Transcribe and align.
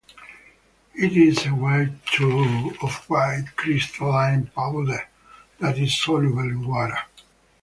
It 0.95 1.15
is 1.15 1.45
a 1.45 1.49
white 1.49 2.03
to 2.13 2.75
off-white 2.81 3.55
crystalline 3.55 4.47
powder 4.47 5.07
that 5.59 5.77
is 5.77 5.95
soluble 5.95 6.39
in 6.39 6.65
water. 6.67 6.97